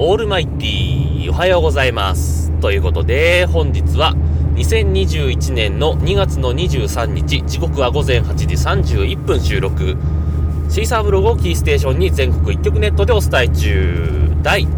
[0.00, 2.52] オールマイティー、おはようございます。
[2.60, 4.14] ということで、本日は
[4.54, 9.96] 2021年の2月の23日、時刻は午前8時31分収録。
[10.70, 14.30] シーサーブログをキーステーションに全国一曲ネットでお伝え中。
[14.40, 14.68] 第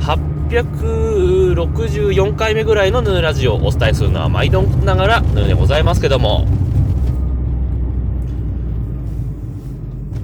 [0.00, 6.46] 864回目ぐらいのヌーラジオをお伝えするのは毎度ながらヌーでございますけども、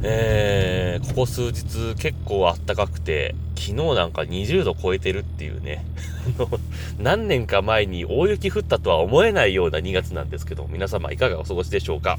[0.02, 5.84] えー、ここ数日結構あったかくて、昨日なんか20度超えてるっていうね、
[6.98, 12.18] 何年か前に大雪降ったとは思えないような2月なんですけど、皆様いかがお過ごしでしょうか。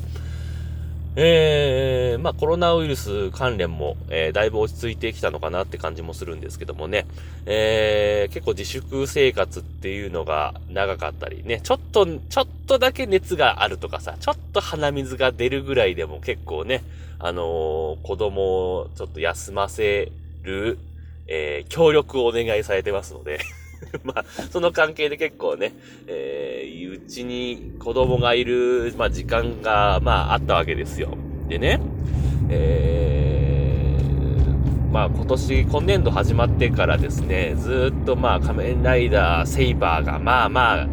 [1.15, 7.07] えー、まあコロナウイルス関連も、えー、だいぶ落ち着いてきたのかなって感じもするんですけどもね、
[7.45, 16.83] えー、結構自粛生活っていうのが長かったりね、ちょっと、ちょっとだけ熱があるとかさ、ちょっと鼻水が出るぐらいでも結構ね、
[17.17, 18.41] あのー、子供
[18.75, 20.11] をちょっと休ませ
[20.43, 20.77] る、
[21.29, 23.39] えー、協力をお願いされてますので
[24.03, 25.73] まあ、その関係で結構ね、
[26.07, 31.17] えー、うちに子供がいる、まあ、時間が、まあ、あったわけですよ。
[31.47, 31.79] でね、
[32.49, 40.87] えー、まあ、今年、今年度始まってからですね、ずっとまあ、仮面ライダー、セイバーが、まあまあ、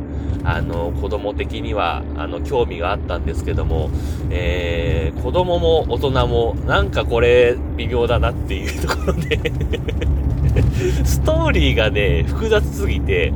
[0.44, 3.91] あの、子供的には、あの、興味があったんですけども、
[4.30, 9.36] えー、子供も大人も、なんかこれ、微妙だなっていうところで
[11.04, 13.32] ストーリーがね、複雑すぎて、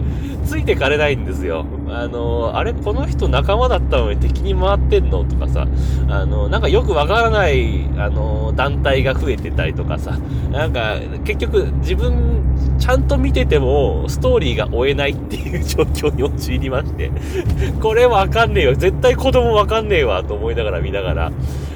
[0.50, 1.64] ついてかれないんですよ。
[1.88, 5.68] あの、あれ、この人仲間だったのに敵に回ってんのとかさ、
[6.08, 10.18] あの、なんかよくわからない、あの、団体が増えてたりとかさ、
[10.50, 12.42] なんか、結局自分、
[12.80, 17.12] ちゃんと見てても、ストーリーが追えないっていう状況に陥りまして、
[17.80, 18.74] これわかんねえよ。
[18.74, 21.32] 絶対子供わかんねえわ、と思いながら見ながら、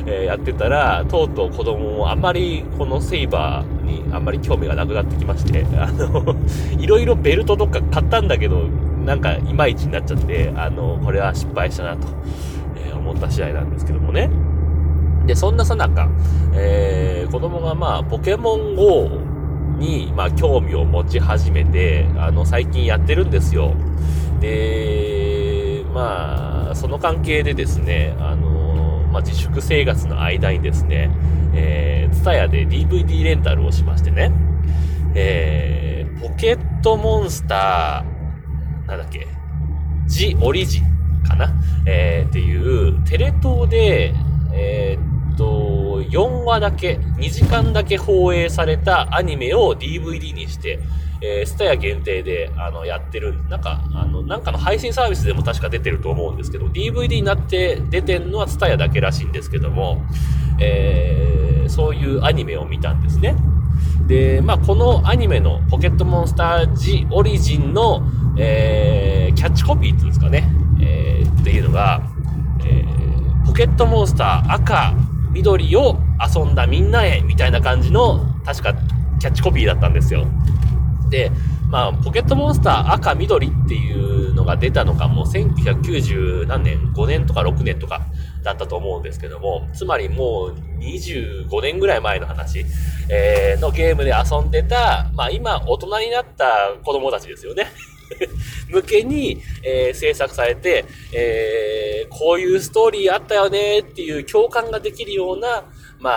[0.07, 6.37] えー、やってたら、とうとう子供もあんまりこのセイバーにあんまり興味がなくなってきまして、あの、
[6.79, 8.64] いろいろベルトとか買ったんだけど、
[9.05, 12.09] なんかいまいちになっちゃって、あの、これは失敗したなと、
[12.77, 14.31] えー、思った次第なんですけどもね。
[15.27, 16.09] で、そんなさなか、
[16.55, 19.09] えー、子供がまあ、ポケモン GO
[19.79, 23.75] に、まあ、興味を持ち始めて、あの、最近やってるんですよ。
[24.41, 31.11] で、まあ、その関係でですね、あの、まあ、自粛生活の間にですね、
[31.55, 34.33] えー、ツタヤで DVD レンタルをしましてね、
[35.15, 38.14] えー、ポケットモンスター、
[38.87, 39.27] なんだっけ、
[40.07, 40.85] ジ・オリジン
[41.27, 41.53] かな？
[41.87, 44.15] えー、っていう、テレ東で、
[44.53, 50.81] えー、っと、4話だけ、2時間だけ放映されたアニメを DVD にして、
[51.21, 60.03] えー、スタヤ限定で、あの、やってる、なんか、あの、なんかの配信サービスでも確か出てると思うんですけど、DVD になって出てんのはスタヤだけらしいんですけども、
[60.61, 63.37] えー、そういうアニメを見たんですね。
[64.07, 68.03] で、まあ、このアニメのポケットモンスター G オリジンの、
[68.37, 70.49] えー、キャッチコピーっていうんですかね、
[70.81, 72.03] えー、っていうのが、
[72.65, 74.95] えー、ポケットモンスター赤、
[75.33, 75.99] 緑を
[76.35, 78.75] 遊んだみんなへ、みたいな感じの、確か
[79.21, 80.27] キャッチコピーだったんですよ。
[81.11, 81.31] で、
[81.69, 88.03] まあ、ポケットモンスター赤、緑っていうのが出たのがもう1990何年 ?5 年とか6年とか
[88.43, 92.65] だったと思うんですけども、つまりもう25年ぐらい前の話、
[93.09, 97.67] えー、のゲームで遊んでた、まあ今大人になった子供たちですよね。
[98.69, 105.65] 向けに、えー、制作されて、えー、こういうストーリーあったよねっていう共感ができるような、
[106.01, 106.11] ま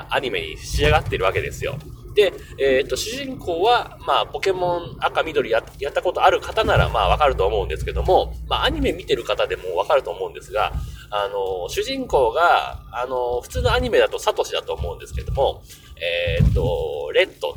[0.00, 1.78] あ、アニメに仕上がってるわけですよ。
[2.14, 10.72] で、えっ、ー、と、主人公は、まあ、ポケモン赤緑ややったことある方なら、まあ、わかると思うんですけども、まあ、アニメ見てる方でもわかると思うんですが、
[11.10, 15.62] あの、主人公が、あの、普通のアニメだとサトシだと思うんですけども、
[15.96, 17.49] えっ、ー、と、レッド、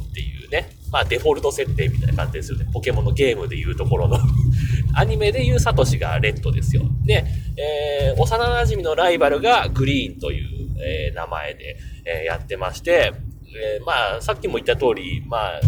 [0.93, 2.67] まあ、デフォルト設定みたいな感じですよね。
[2.71, 4.19] ポケモンのゲームでいうところの
[4.93, 6.83] アニメでいうサトシがレッドですよ。
[7.03, 7.25] で、
[7.57, 13.11] えー、幼馴染のライバルがグリーンという、えー、名前で、えー、やってまして、
[13.55, 15.61] えー、まあ、さっきも言った通り、まあ、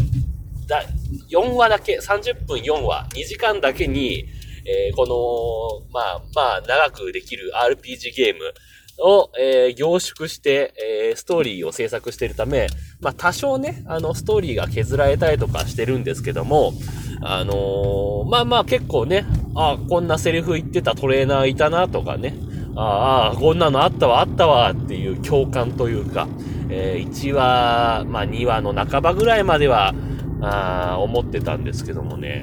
[0.68, 0.84] だ、
[1.32, 4.28] 4話だけ、30分4話、2時間だけに、
[4.64, 8.54] えー、この、まあ、まあ、長くできる RPG ゲーム
[9.00, 10.74] を、えー、凝縮して、
[11.10, 12.68] えー、ストーリーを制作しているため、
[13.02, 16.74] まあ、多少ね、あの、ストーリーが削られたりとかしてるんですけども、
[17.22, 19.26] あのー、まあまあ結構ね、
[19.56, 22.36] あこんなセリフ言ってたトレーナーいたなとかね、
[22.76, 26.28] ああ、こんなのあったわ、あったわっていう共感というか、
[26.70, 29.94] えー、1話、まあ2話の半ばぐらいまでは、
[30.42, 32.42] あ思ってたんですけどもね、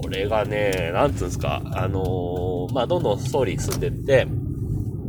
[0.00, 4.26] これがね、なんつうんですか、あのー、まあどんどんストーリー進んでって、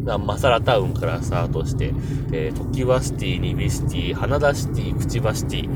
[0.03, 1.93] マサラタウンからスタートして、
[2.31, 5.69] えー、トキワシティ、ニビシティ、ハナダシティ、クチバシティ、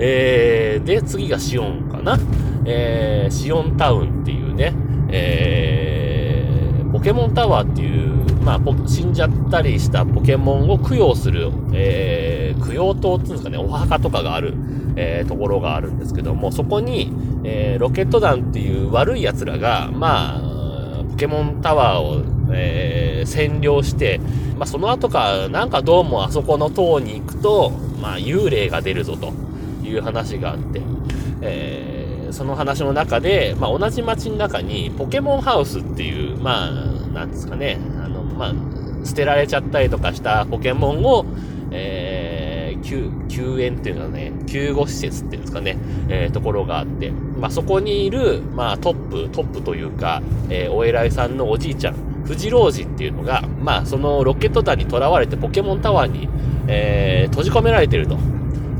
[0.00, 2.18] えー、で、次がシオンかな。
[2.64, 4.74] えー、シオンタウンっていうね、
[5.10, 14.54] えー、ポケモンタワーっていう、まあ、死んじゃったりしたポケモンを供養する、えー、供養塔っていうんですかね、お墓とかがある、
[14.96, 17.10] えー、ところがあるんですけども、そこに、
[17.44, 24.20] えー、ロケット団っていう悪い奴らが、まあ、ポケモンタワーを、えー、占領して、
[24.58, 29.32] まあ、その後か、なんかどうもあそこの塔に行くと、まあ、幽霊が出るぞと
[29.86, 30.82] いう話があって、
[31.40, 36.70] えー、その話の中で、まあ、同じ街の中にポケモンハウスっていう、まあ、
[37.12, 38.54] なんですかね、あの、まあ、
[39.04, 41.24] 捨てられちゃったりとかしたポケモンを、
[41.70, 45.76] えー、救、救援っていうのはね、救護施設っていうんですかね、
[46.08, 56.28] えー、ところがあって、まあ、そこにいる、まあ、トップ、トップというか、えー、お偉いさんのおじいちゃん、藤老人っていうのが、まあ、そのロケット弾に囚われてポケモンタワーに、
[56.66, 58.18] えー、閉じ込められてると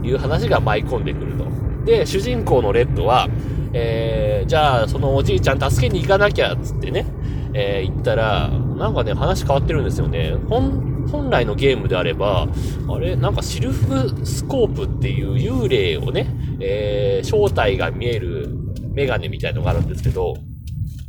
[0.02, 1.46] いう話が舞い込んでくると。
[1.84, 3.28] で、主人公のレッドは、
[3.72, 7.06] えー、じゃあ、そのおじいちゃん助けに行かなきゃ、つってね、
[7.54, 10.34] えー、行ったら、なんかね、話変わってるんですよね。
[10.48, 12.46] 本、本来のゲームであれば、
[12.88, 16.26] あれ、なんかシルフスコープっていう幽霊をね、
[16.60, 18.50] えー、正体が見える
[18.92, 20.34] メガネみたいのがあるんですけど、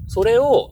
[0.08, 0.72] それを、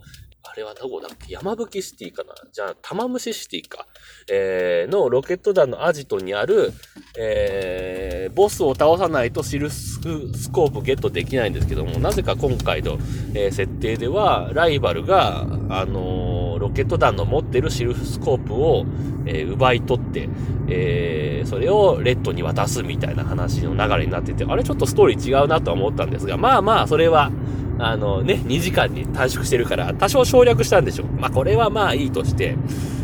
[0.58, 1.34] れはどこだっけ？
[1.34, 2.34] 山吹シティかな？
[2.52, 3.88] じゃあ、玉虫シティか。
[4.30, 6.74] えー、のロケット弾のアジトにある、
[7.18, 10.02] えー、ボスを倒さないとシルス
[10.36, 12.98] スコープゲットできないんですけども、なぜか今回の、
[13.34, 18.86] えー、設定では、ライバルが、あのー、ロケット弾の持ってるシルスコープを、
[19.26, 20.28] えー、奪い取って、
[20.70, 27.32] えー、それをレッドに渡すみたいな話の流れになってて、あれちょっとストーリー違うなとは思ったんですが、まあまあ、それは、
[27.80, 31.08] あのね、2時間に短縮してるから、多少省略したんでしょう。
[31.20, 32.56] まあこれはまあいいとして、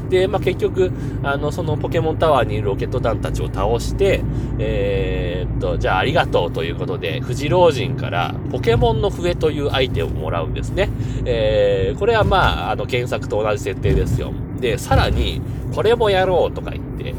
[0.09, 0.91] で、まあ、結局、
[1.23, 4.21] あの、そのポケモンタワーにいるロケット団たちを倒して、
[4.59, 10.89] えー、っと、じゃあありがとうということで、富士老人からポケモンの笛というアイテムをもらうんですね。
[11.25, 14.33] えー、これはまあ、あの、原作と同じ設定ですよ。
[14.59, 15.41] で、さらに、
[15.73, 17.15] これもやろうとか言って、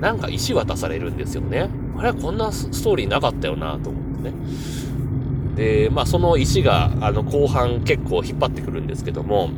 [0.00, 1.68] なんか石渡されるんですよね。
[1.98, 4.32] あれこんなストーリーなかったよなと思ってね。
[5.58, 9.50] で、まあその石が、あの、後半結構引っ張ってくるんですけども、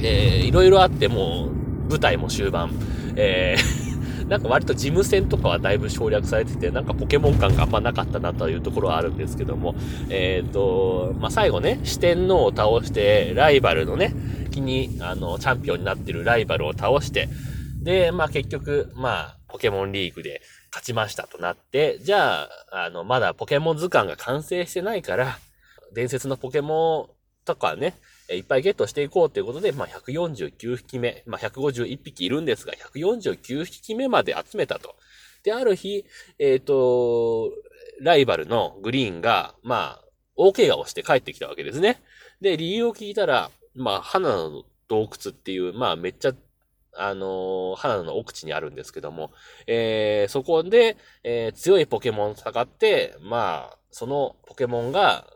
[0.00, 1.48] えー、いろいろあっても、
[1.90, 2.70] 舞台も終盤、
[3.16, 3.98] えー、
[4.28, 9.74] なんか割と事務戦とかはだいぶ省略されてて、なんかポケモン感があんまなかったなというところはあるんですけども、
[10.08, 14.14] えっ、ー、と、まあ、最後ね、四天王を倒して、ライバルのね、
[14.52, 17.28] 気に、あの、チャンピオンになってるライバルを倒して、
[17.82, 22.48] で、まあ、結局、まあ、ポケモンリーグで勝ちましたとなって、じゃあ、
[22.86, 25.38] あの、まだポケモン図鑑が完成してないから、
[25.94, 27.94] 伝説のポケモンとかね、
[28.30, 34.94] いっぱいゲットしていこうということで、まあ、149匹目、まあ、151匹いるんですが、149匹目まで集めたと。
[35.42, 36.04] で、ある日、
[36.38, 37.50] えっ、ー、と、
[38.00, 40.04] ライバルのグリーンが、まあ、
[40.36, 42.00] 大怪我をして帰ってきたわけですね。
[42.40, 46.32] で、理由を聞いたら、まあ、花の洞窟っていう、まあ、めっちゃ、
[46.98, 49.30] あのー、花の奥地にあるんですけども、
[49.66, 55.26] えー、そこで、えー、強いポケモンを戦って、まあ、そのポケモンが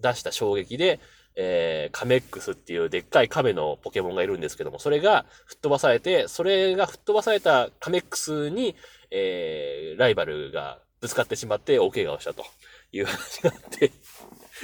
[0.00, 1.00] 出した衝撃で、
[1.34, 8.74] えー、カメックスっていうでっかい亀のポケモンがいるんですけども、それが吹っ飛ばされて、それが吹っ飛ばされたカメックスに、
[9.10, 12.44] えー、ライバルがぶつかってしまって大怪我をしたと
[12.92, 13.92] いう話があって、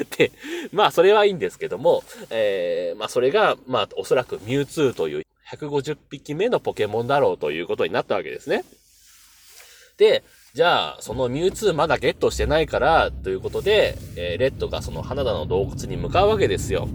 [0.17, 0.33] で、
[0.73, 8.65] まあそれはいいんですけども、えー、まあそれが、まあおそらくミュウツーという150匹目のポケモンだろうということになったわけですね。
[9.99, 16.89] で、じゃあ、そのミュウツーまだゲットしてないから、ということで、えー、レッドがその花田の洞窟に向かうわけですよ。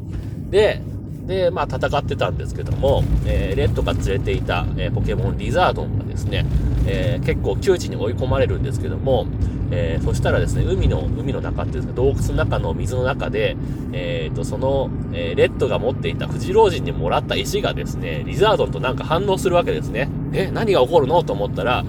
[0.50, 0.82] で、
[1.27, 6.46] で、まあ戦ってたんですけども、えー、レッドが連れていた、えー、ポケモンリザードンがですね、
[6.88, 9.27] えー、結構窮地に追い込まれるんですけども、
[9.69, 13.57] えー、そしたらですね、海の、海の中っていうんですか、洞窟の中の水の中で、
[13.91, 20.10] えー、と、その、えー、レッドが持っていた富士老人にもらった石がですね、リザードンとなんか反応するわけですね。
[20.31, 21.84] え、何が起こるのと思ったら、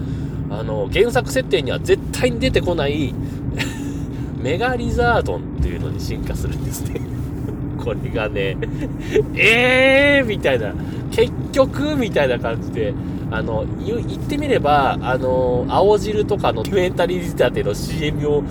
[0.49, 3.13] あの、原作設定には絶対に出てこない
[4.41, 6.99] メガリザードンっていうのに進化するんですね
[7.83, 8.57] これがね、
[9.35, 10.73] えーみたいな、
[11.11, 12.93] 結局みたいな感じで、
[13.31, 18.43] あの、言ってみれば、あの、青汁とかのドキュメンタリー仕立ての CM を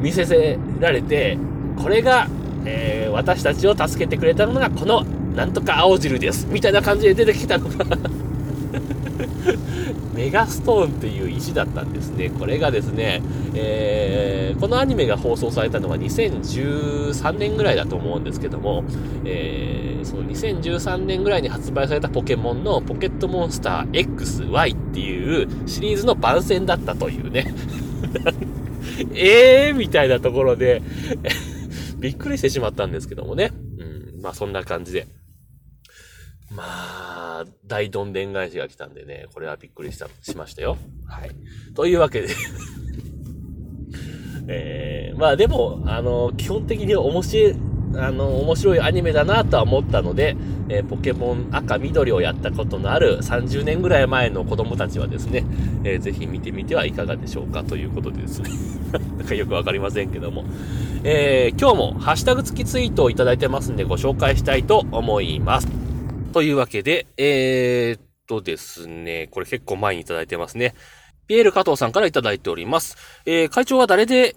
[0.00, 1.38] 見せせられて、
[1.82, 2.28] これが、
[2.64, 5.04] えー、私たちを助けてくれたのが、この、
[5.34, 6.46] なんとか青汁です。
[6.50, 7.84] みたいな感じで出てきたのが。
[10.14, 12.30] メガストーンっていう石だったんですね。
[12.30, 13.22] これがですね、
[13.54, 18.84] えー、このアニメが放送されたのは2013年ぐらいだと思うんですけども、
[19.24, 27.54] えー、その2013年ぐらいに発売されたポケモンのポケットモンスター XY っていうシリーズの番宣だったというね。
[29.14, 30.82] えー、みたいなところで
[31.98, 33.52] びっくりしてしまったんですけどもね。
[33.78, 35.06] うん、まあそんな感じで。
[36.54, 40.76] まあ、大どんでん返しが来たんでね、これはびっくりした、しましたよ。
[41.06, 41.30] はい。
[41.74, 42.28] というわけで
[44.48, 47.54] えー、まあでも、あの、基本的に面白い、
[47.96, 50.36] あの、面白いアニメだなとは思ったので、
[50.68, 55.44] えー、ポケモン赤緑をやったことのある30年ぐらい前の子供たちはですね、
[55.84, 58.50] えー、ぜひ見てみてはいかがでしょうかということでですね。
[59.18, 60.44] なんかよくわかりませんけども。
[61.04, 65.81] えー、今日もハッシュタグ付きツイートをいただいてますんでご紹介したいと思います。
[66.32, 70.74] というわけで、えー、っとですね、これ結構前にいただいてますね。
[71.26, 72.96] ピエール加藤さんからいただいております。
[73.26, 74.36] えー、会長は誰で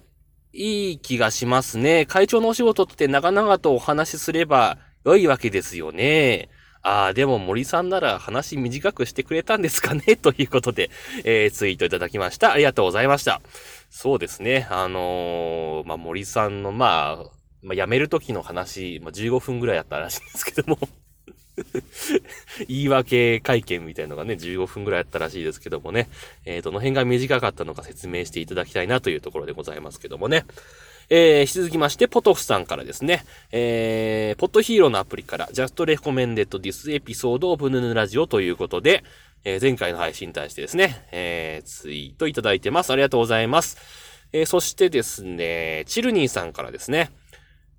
[0.54, 2.06] いい気がしますね？
[2.06, 6.50] 会長のお仕事って長々とお話しすれば良いわけですよね。
[6.82, 10.16] ああ、でも森さんなら話短くしてくれたんですかね？
[10.22, 10.92] ということで、
[11.24, 12.54] えー、ツイートいただきました。
[12.54, 13.42] ありがとうございました。
[13.90, 14.68] そうですね。
[14.70, 17.32] あのー、まあ、森さんの、まあ、
[17.64, 20.78] まあ、辞める時の話、まあ、15分ぐらいやったらしいんですけども
[22.68, 26.10] 言い訳会見みたいのがね、15分ぐらいあったらしいですけどもね、
[26.46, 30.46] えー、どの辺が短かったのか説明していただきたいなというところでございますけどもね。
[31.10, 39.04] えー、引き続きまして、ポトフさんからですね、えー、ポットヒーローのアプリから、Just Recommended This Episode of ヌヌラジオということで、
[39.44, 42.92] えー、前回の配信に対してですね、えー、ツイートいただいてます。
[42.92, 43.78] ありがとうございます。
[44.34, 47.12] えー、そしてですね、チルニーさんからですね、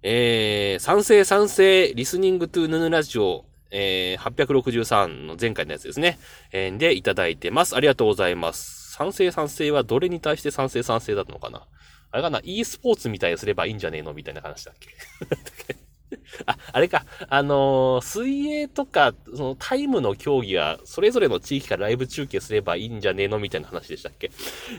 [0.03, 6.19] えー、賛成賛成、リスニングトゥヌヌラジオ、えー、863の前回のやつですね。
[6.53, 7.77] えー、で、いただいてます。
[7.77, 8.93] ありがとうございます。
[8.93, 11.67] 賛成賛成はどれに対して賛成賛成だったのかな？
[12.13, 15.77] あれかな ?e スポーツみたいにすればいいんじゃねえのみたいな話だっけ？
[16.47, 17.05] あ、あれか。
[17.29, 24.31] あのー、水泳とか、そのタイムの競技は、それぞれの地域からライブ中継すればいいんじゃねえのみたいな話でしたっけ？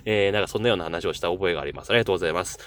[0.06, 1.90] えー、なんかそんなような話をした覚えがあります。
[1.90, 2.60] ありがとうございます。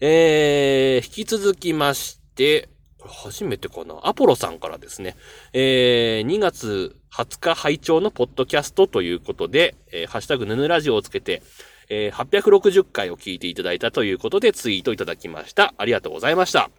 [0.00, 2.68] えー、引き続きまして、
[3.08, 3.94] 初めてかな。
[4.02, 5.16] アポロさんからですね。
[5.52, 11.42] えー、2月20日拝聴のポッドキャストということで、えー、ハッシュタグヌヌラジオをつけて、
[11.88, 15.74] えー、860回を聞いていただいたということでツイートいただきました。
[15.78, 16.70] ありがとうございました。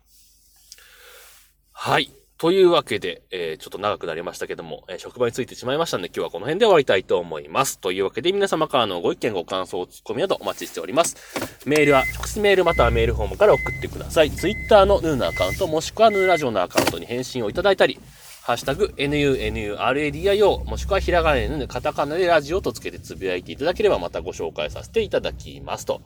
[1.73, 2.18] はい。
[2.39, 7.79] というわけで、えー、ちょっと長くなりましたけども、えー、職場についてしまいましたので、今日はこの辺で終わりたいと思います。
[7.79, 11.17] というわけで、皆様からのご意見、ご感想、ツッコミなどお待ちしております。
[11.65, 14.31] メールは、直接メールまたはメールフォームから送ってください。
[14.31, 17.99] Twitter のヌーのアカウント、もしくはヌーラジオのアカウントに返信をいただいたり、
[18.41, 25.85] ハッシュタグ、NUNURADIO、もしくはひらがなでカタカナでラジオとつけてつぶやいていただければまたご紹介させていただきます。
[25.85, 25.99] と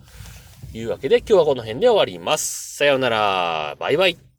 [0.73, 2.75] いうわけで、今日はこの辺で終わります。
[2.75, 3.75] さようなら。
[3.79, 4.32] バイバイ。